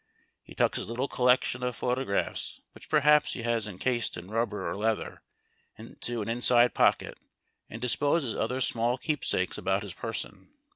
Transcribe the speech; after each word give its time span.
He 0.41 0.55
tucks 0.55 0.79
his 0.79 0.89
little 0.89 1.07
collection 1.07 1.61
of 1.61 1.75
photo 1.75 2.03
graphs, 2.03 2.59
which 2.71 2.89
perhaps 2.89 3.33
he 3.33 3.43
has 3.43 3.67
encased 3.67 4.17
in 4.17 4.31
rubber 4.31 4.67
or 4.67 4.73
leather, 4.75 5.21
into 5.77 6.23
an 6.23 6.27
inside 6.27 6.73
pocket, 6.73 7.19
and 7.69 7.79
disposes 7.79 8.33
other 8.33 8.61
small 8.61 8.97
keepsakes 8.97 9.59
about 9.59 9.83
his 9.83 9.93
person. 9.93 10.49